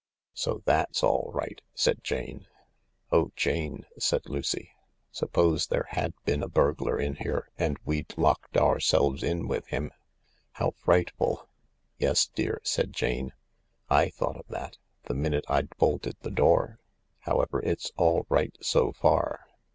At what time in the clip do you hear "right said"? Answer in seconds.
1.31-2.03